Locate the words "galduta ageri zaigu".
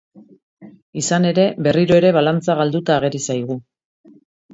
2.61-3.59